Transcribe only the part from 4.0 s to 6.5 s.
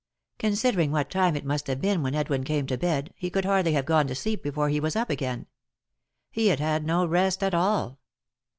to sleep before he was up again. He